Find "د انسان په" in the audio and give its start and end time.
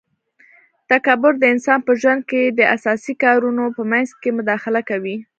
1.39-1.91